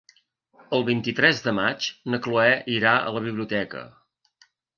[0.77, 3.85] El vint-i-tres de maig na Chloé irà a la biblioteca.